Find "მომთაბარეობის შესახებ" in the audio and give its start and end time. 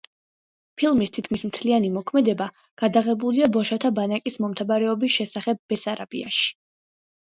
4.43-5.65